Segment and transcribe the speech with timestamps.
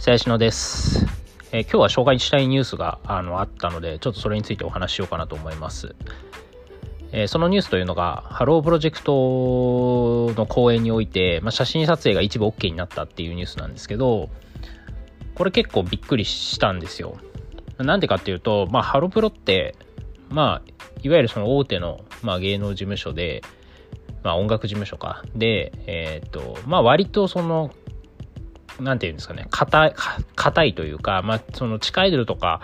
[0.00, 1.04] 最初のです、
[1.52, 5.94] えー、今日は紹介したいニュースがあのあったので、ちょっとそれについてお話ししようかなと思います。
[7.12, 14.30] えー、そのニュースというのが、ハロープロジェクトの公演において、まあ、写真撮影が一部 OK になったっていうニュースなんですけど、
[15.34, 17.18] これ結構びっくりしたんですよ。
[17.76, 19.76] なんでかっていうと、まあ、ハロプロって、
[20.30, 23.42] まあ、いわゆるその大手の、まあ、芸能事務所で、
[24.22, 25.22] まあ、音楽事務所か。
[25.36, 27.70] で、えっ、ー、と、まあ、割とその、
[28.80, 29.94] なんていうんですかね、硬い、
[30.36, 32.60] 硬いというか、まあ、その地下アイドルとか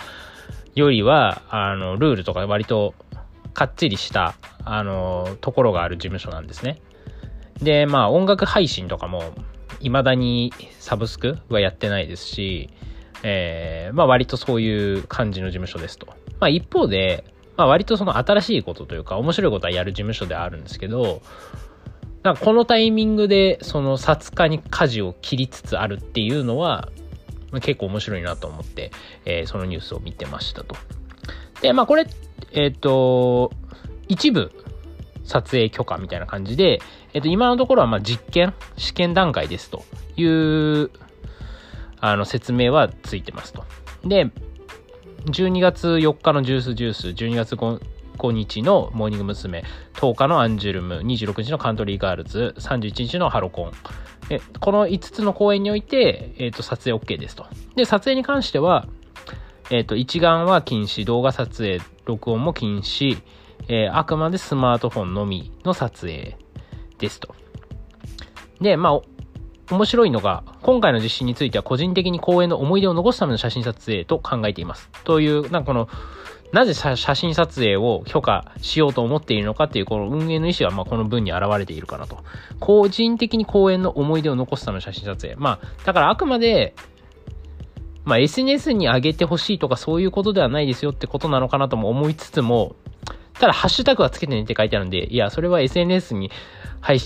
[0.74, 2.94] よりは、あの、ルールとか割と
[3.54, 4.34] かっちりした、
[4.64, 6.80] あの、ところがある事務所なんですね。
[7.62, 9.34] で、まあ、音楽配信とかも、
[9.80, 12.70] 未だにサブスクはやってないですし、
[13.22, 16.06] えー、まあ割とそういう感じの事務所ですと。
[16.38, 17.24] まあ一方で、
[17.56, 21.22] まあ割とその新しいことというか面白いことはやる事務所ではあるんですけど、
[22.26, 26.88] なんかこのタイミングでその札化に舵を切りつつあるっていうのは、
[27.60, 28.90] 結構面白いなと思って、
[29.24, 30.74] えー、そのニュースを見てましたと。
[31.62, 32.04] で、まあこれ、
[32.50, 33.52] えっ、ー、と、
[34.08, 34.50] 一部
[35.22, 36.80] 撮影許可みたいな感じで、
[37.14, 39.84] えっ、ー、と、今のところはま実験、試験段階ですと
[40.16, 40.90] いう
[42.00, 43.64] あの説明はついてますと。
[44.04, 44.32] で、
[45.26, 47.54] 12月4日のジュースジュース、12月
[48.16, 49.64] 5日のモーニング娘。
[49.94, 53.72] 10日のアンジュルム、26日のカントリーガールズ、31日のハロコン。
[54.60, 57.46] この5つの公演において、えーと、撮影 OK ですと。
[57.76, 58.86] で、撮影に関しては、
[59.70, 63.20] えっ、ー、と、一眼は禁止、動画撮影、録音も禁止、
[63.68, 66.36] えー、あくまでスマートフォンのみの撮影
[66.98, 67.34] ですと。
[68.60, 74.88] で、まあ、面白いのが、今回の実施については個人的に公演の思い出を残すための写真撮影と考えています。
[75.04, 75.88] という、なんかこの、
[76.52, 82.18] なぜ写真撮影を許可しようと思っているのかっていうこの運営の意思はまこの文に表れているかなと。
[82.60, 85.36] 個人的に公演の思い出を残すための写真撮影。
[85.36, 86.74] まあ、だからあくまで、
[88.04, 92.76] まあ SNS に上げてほしいとかそういうことではないですよってことなのかなとも思いつつも、
[93.34, 96.30] ただハッシュタグはつけてねって書いてあるんで、いや、それは SNS に、
[96.80, 97.00] はい、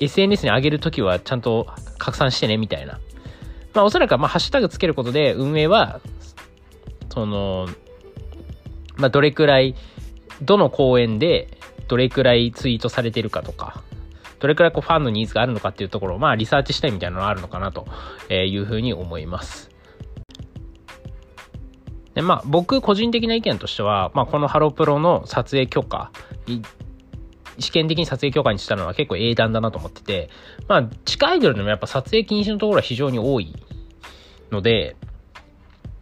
[0.00, 1.66] SNS に上げるときはちゃんと
[1.98, 2.98] 拡散してねみたいな。
[3.74, 6.00] まあおそらくまあハッシュタグつけることで運営は、
[7.10, 7.68] その、
[8.96, 9.74] まあ、どれくらい、
[10.42, 11.58] どの公演で
[11.88, 13.82] どれくらいツイートされてるかとか、
[14.38, 17.86] どれくらいこうファンのニーズがあるのかっていうところを、まあ、リサーチしたいみたいなのがあるのかなと
[18.32, 19.70] いうふうに思います。
[22.14, 26.10] で、まあ、僕個人的な意見としては、まあ、このハロプロの撮影許可、
[27.58, 30.30] 試験的に撮影許可にしたのは結構英断だなと思ってて、
[30.68, 33.54] まあ、地下アイドルでもやっぱ撮影禁止のところは非常に多い
[34.50, 34.96] ので、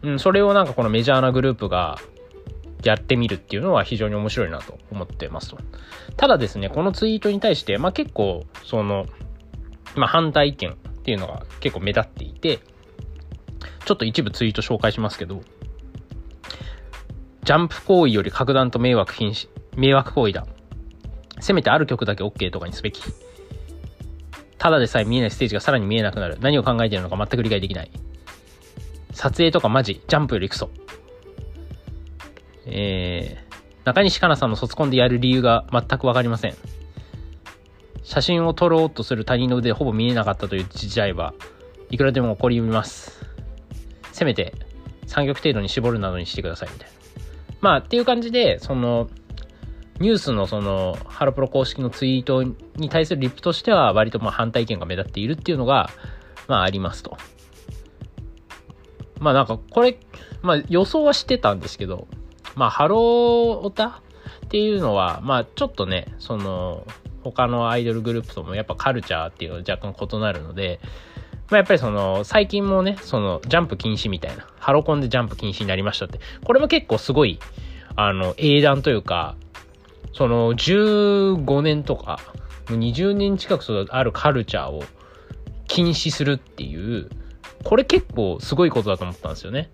[0.03, 1.99] うん、それをなんかこのメジャーなグループが
[2.89, 5.57] やってみるっていうのは非常に面白いなと思ってますと。
[6.17, 9.05] ただですね、このツイートに対して、まあ結構、その、
[9.95, 12.59] まあ反対意見っていうのが結構目立っていて、
[13.85, 15.41] ちょっと一部ツイート紹介しますけど、
[17.43, 20.47] ジャンプ行為より格段と迷惑禁止、迷惑行為だ。
[21.39, 23.01] せめてある曲だけ OK とかにすべき。
[24.57, 26.37] ただでさえ見えないステージがさらに見えなくなる。
[26.41, 27.91] 何を考えてるのか全く理解できない。
[29.11, 30.69] 撮影とかマジ、ジャンプよりクソ。
[32.65, 36.55] えー、中西かなさんの卒コンでやる理由が全くわかりません。
[38.03, 41.33] 写真を撮ろうとする他人の腕ほぼ見えなかったという時代は
[41.89, 43.25] いくらでも起こります。
[44.11, 44.53] せめて
[45.07, 46.95] 3曲程度に絞るなどにしてくださいみたいな。
[47.61, 49.09] まあっていう感じで、その、
[49.99, 52.43] ニュースのその、ハロプロ公式のツイート
[52.75, 55.89] に対するリップとしては割とまあ反対意見が目立っているっていうのが、
[56.47, 57.17] まあありますと。
[59.19, 59.97] まあなんかこれ、
[60.41, 62.07] まあ予想はしてたんですけど、
[62.55, 64.01] まあ、ハローオタ
[64.45, 66.85] っていうのは、まあ、ちょっとね、その、
[67.23, 70.79] 他のアイドルグループともやっぱカルチャーっていうのは若干異なるので、
[71.49, 77.39] まあ、やっぱりその、最近もね、その、ジャンプ禁止みたいな、ハロコンでジャンプ禁止になりましたって、これも結構すごい、
[77.95, 79.35] あの、英断というか、
[80.13, 82.19] その、15年とか、
[82.67, 84.83] 20年近くあるカルチャーを
[85.67, 87.09] 禁止するっていう、
[87.63, 89.69] これ結構すごいことだと思ったんですよね。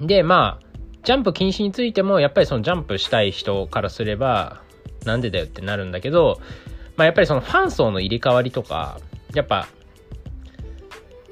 [0.00, 0.67] で、まあ、
[1.04, 4.62] ジャンプ禁止についても、やっぱりそのジャンプしたい人からすれば、
[5.04, 6.40] なんでだよってなるんだけど、
[6.96, 9.00] まあ、やっぱりそのファン層の入れ替わりとか、
[9.34, 9.68] やっぱ、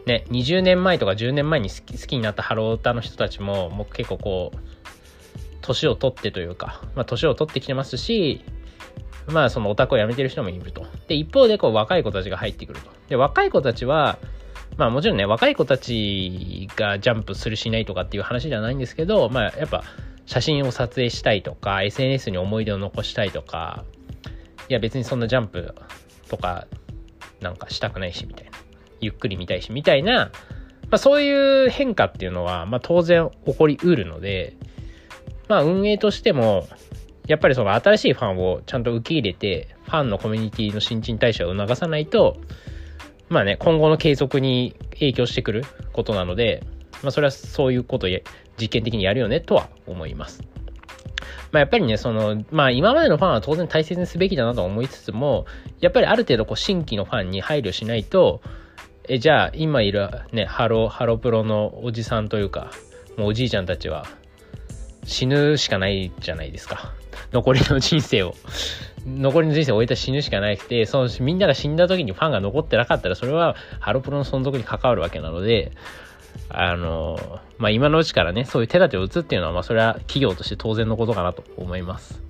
[0.06, 4.58] ね、20年前とか10年前に好き好きになったハロータの人たちも、もう結構こう、
[5.60, 8.44] 年を取ってというか、まあ、年を取ってきてますし、
[9.28, 10.86] まあ、そのオタクを辞めてる人もいると。
[11.08, 12.90] で、一方で、こう、若い子たちが入ってくると。
[13.08, 14.18] で、若い子たちは、
[14.76, 19.84] まあもちろんね、若い子たちがジャンプするしないとかっていう話ではないんですけど、まあやっぱ
[20.26, 23.84] 写真を撮影したいとか、SNS に思い出を残したいとか、
[24.69, 25.75] いや別にそんなジャンプ
[26.28, 26.67] とか
[27.40, 28.52] なんかしたくないしみたいな。
[29.00, 30.31] ゆっくり見たいしみたいな、
[30.84, 34.56] まあ、そういう変化っていうのは、まあ、当然起こりうるので、
[35.49, 36.67] まあ、運営としても、
[37.26, 42.37] やっぱりその新しいファンをちゃんと受け入れて、ファンのコミュニティの新陳代謝を促さないと、
[43.28, 46.62] まあね、今後の継続に影響してくることなので、
[47.02, 48.11] まあ、それはそういうことを
[48.61, 50.43] 実験的にやるよねとは思います。
[51.52, 55.46] まあ、やっぱりね、その、まあ、今までのファンは当然大切にすべきだなと思いつつも、
[55.81, 58.40] やっぱりある程度こう新規のファンに配慮しないと、
[59.08, 62.70] え、じゃあ今いるね、ハロ、ハロプロのおじさんというか、
[63.17, 64.06] もうおじいちゃんたちは
[65.05, 66.93] 死ぬしかないじゃないですか。
[67.32, 68.34] 残りの人生を。
[69.06, 75.72] 残りの人生を終えた死ぬしかなくて、そのみんなが死んだ時にファンが残ってなかったら、それはハロプロの存続に関わるわけなので、
[76.48, 82.20] あの、まあ、今のうちからね、そういう手立てを打つっていうのは、まあ、それは企業として当然のことかなと思います。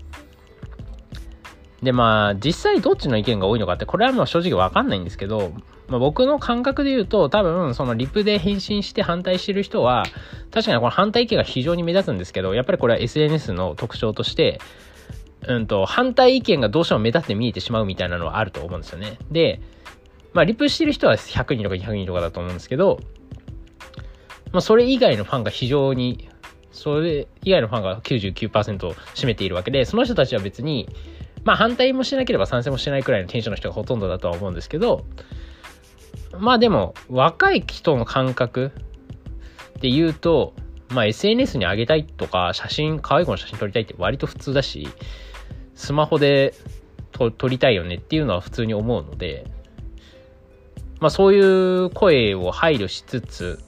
[1.82, 5.52] で、まあ、実際どっちの意見が多いのかって、これはもう正直わかんないんですけど、
[5.88, 10.05] まあ、僕の感覚で言うと、多分、そのリプで返信して反対してる人は、
[10.50, 14.61] 確かにこの反対意見が非常に目立つんですけど、やっぱりこれは SNS の特徴として、
[15.43, 19.19] うんと、反対意見がどうしても目立って見えてしまうみたいなのはあると思うんですよね。
[19.31, 19.61] で、
[20.33, 23.00] まあ、リプしてる人は100人とか200人とかだと思うんですけど、
[24.53, 26.29] まあ、それ以外のファンが非常に、
[26.73, 30.88] それ以外のファンが99%を占めているわけで、その人たちは別に、
[31.44, 35.05] まあ反対もしなければ賛成もしないくらいのテンションの人がほとんどだとは思うんですけど、
[36.38, 38.73] まあでも、若い人の感覚
[39.81, 40.55] で言うと、
[40.91, 44.88] まあ SNS に上げたいとか、写真、可愛い子の写真撮りたいって割と普通だし、
[45.76, 46.55] スマホで
[47.12, 49.46] 撮りたいよねっていうのは普通に思うので、
[50.99, 53.61] まあそういう声を配慮しつつ、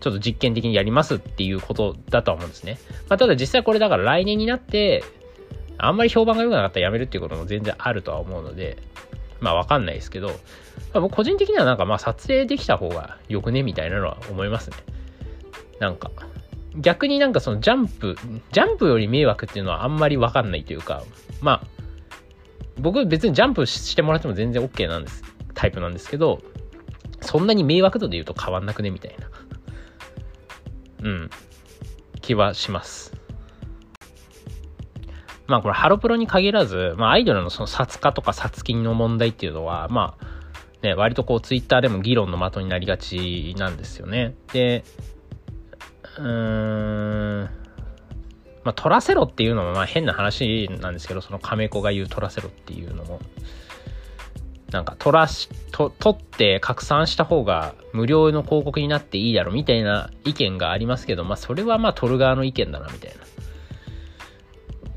[0.00, 2.78] ちょっと実験的にやりますっていうことだとは思うんですね。
[3.08, 5.02] まあ、ただ実際これだから来年になって、
[5.78, 8.78] あんまり評判が良くなかったらやめるっていうことも全然あるとは思うので、
[9.40, 10.34] まあわかんないですけど、ま
[10.94, 14.76] あ、僕個人的にはなんかまあ撮影できた方がよくねみたいなのは思いますね。
[15.80, 16.10] なんか、
[16.78, 18.16] 逆になんかそのジャンプ、
[18.52, 21.02] ジャンプより迷惑っていうのはあんまりわかんないというか、
[21.40, 21.66] まあ、
[22.78, 25.22] 僕別にジャンプしてもらっても全然 OK なんです、
[25.54, 26.40] タイプなんですけど、
[27.20, 29.28] そんなに迷惑度で言うと変わんなくねみたいな。
[31.02, 31.30] うん、
[32.20, 33.12] 気はします。
[35.46, 40.26] まあこれハロプロに限らず、まあアイドルのその札化とか札金の問題っていうのは、まあ
[40.82, 44.34] ね、割とこうツイッターでも議論の的になりがちなんですよね。
[44.52, 44.84] で、
[46.18, 47.50] うーん、
[48.64, 53.20] まあ取らせろっていうのもまあ変な話なんですけど、その亀子が言う取らせろっていうのも。
[54.70, 63.16] なんか取らし、と、取って拡散した方が無料の広告になっていいだろみたいな意見がありますけど、まあそれはまあ取る側の意見だなみたいな。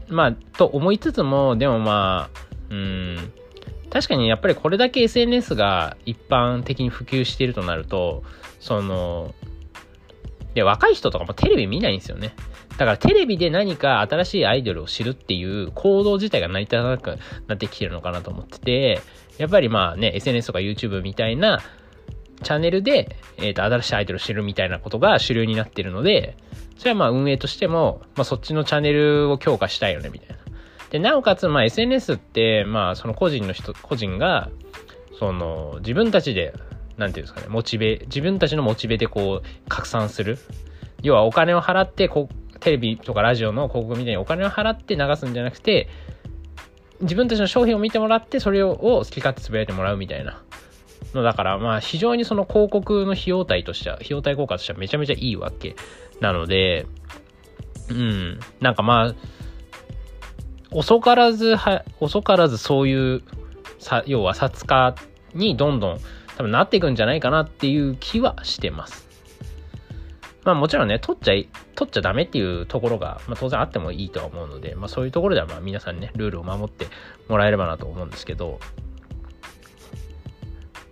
[0.10, 2.40] まあ、と思いつつも、でもまあ、
[2.70, 3.18] うん、
[3.90, 8.24] 確かにやっぱりこれだけ SNS が一般的に普及しているとなると、
[8.60, 9.34] その、
[10.54, 12.34] で、若い人とかもテレビ見ないんですよね。
[12.78, 17.18] だからテレビで何か新しいアイドルを知るっていう行動自体が成り立たなく
[17.48, 19.02] なってきてるのかなと思ってて、
[19.38, 21.62] やっぱりまあね、SNS とか YouTube みたいな
[22.44, 26.38] チャンネルで、えっ、ー、と、新しいアイドルを知るみたいなことが主流になってるので、
[26.78, 30.36] それはまあ運営としても、まあそっちのチャンネルを強化したいよね、みたいな。
[30.90, 34.50] で、なおかつ、まあ SNS って、まあその個人の人、個人が、
[35.20, 36.54] その、自分たちで、
[36.98, 40.38] なんていうんですかね、モチベ、自分たちのモチベでこう、拡散する。
[41.02, 45.88] 要はお金を払って、こ、テレビとかラジオの広告みたいにお金を払って流すんじゃなくて、
[47.02, 50.42] 自分たちの商品を見てもらって、それを好き勝手つぶやいてもらうみたいな。
[51.14, 55.76] のだから、まあ、非常にその広告の費用対としては、費用対効果としてはめちゃめちゃいいわけ
[56.20, 56.86] なので、
[57.90, 59.16] うん、なんかまあ、
[60.72, 63.24] 遅からずは、遅からずそういう、
[63.80, 64.96] さ要は札化
[65.34, 66.00] にどんどん
[66.38, 69.08] 多分なっていくんじゃないかなっていう気はしてます。
[70.44, 76.88] まあもちろんね、取っちゃい、取っちゃダメっていうところが、まあ当然あってもいいとは思うので、まあそういうところではまあ皆さんね、ルールを守って
[77.28, 78.60] もらえればなと思うんですけど、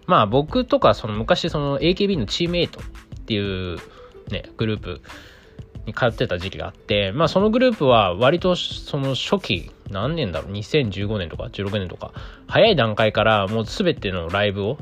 [0.05, 2.84] まあ僕とかその昔その AKB のチームエイトっ
[3.25, 3.77] ていう
[4.29, 5.01] ね、グループ
[5.86, 12.12] に通ってた時期があって、まあそのグループは割とその初期、何年だろう、2015年とか16年とか、
[12.48, 14.77] 早い段階からもう全てのライブを、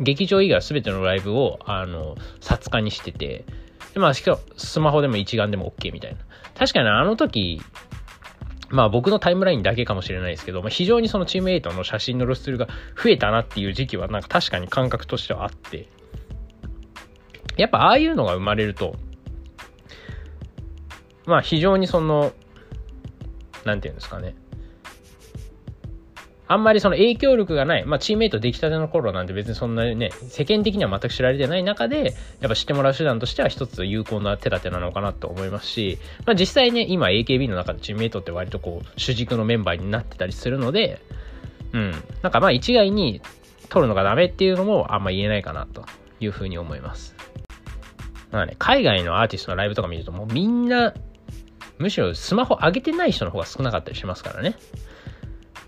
[0.00, 3.44] 劇場以外は全てのライブを、あの、札化にしてて、
[3.92, 6.18] で、まあ、しかも、スマホでも一眼でも OK みたいな。
[6.58, 7.60] 確かにあの時、
[8.70, 12.66] まあ僕のタイムラインだけかもしれないですけど、まあ、非常にそのチームエイトの写真の露出が
[13.00, 15.88] 増えたなっていう時期はなんか確かに感覚としてはあって、
[17.56, 18.96] やっぱああいうのが生まれると、
[21.26, 22.32] まあ非常にその、
[23.64, 24.34] なんていうんですかね。
[26.46, 41.00] あんまりその影響力がない、まあ、チームメイト出来たての頃なんて別にそんなにね、世間的には全く知られてない中で、やっぱ知ってもらう手段としては一つ有効な手立てなのかなと思いますし、まあ、実際ね、今 AKB の中でチームメイトって割とこう、主軸のメンバーになってたりするので、
[41.72, 41.90] うん、
[42.22, 43.22] なんかまあ一概に
[43.68, 45.84] 取るのがダメっていうのもあんま言えないかなと
[46.20, 47.16] いうふうに思います。
[48.30, 50.92] まあね、海外のアーティストのライブとか見るともうみんな、
[51.78, 54.56] むしろスマホ上げてない人の方が少なかったりしますからね。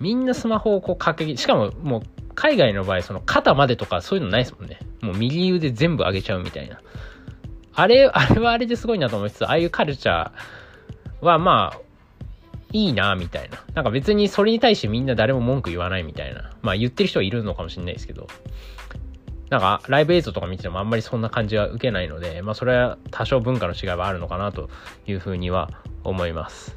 [0.00, 2.03] みんなスマホをこうかけ、しかももう
[2.35, 4.79] 海外の場合、その肩までとかそういうのないですもんね。
[5.00, 6.81] もう右腕全部上げちゃうみたいな。
[7.75, 11.81] あれ、 あれはあれですごいなと思いつつ、ああいうカルチャーはまあ、
[12.73, 13.59] いいなみたいな。
[13.75, 16.50] なんか別にそれに対してみんな誰も文句言わないみたいな。
[16.62, 18.29] まあ言ってる人はいるのかもしれないですけど。
[19.49, 24.69] なんかライブ映像とか見ててもあんまりそんな感じは受けないので、まあそれは多少文化の違いはあるのかなと
[25.07, 25.71] いうふうには
[26.03, 26.76] 思います。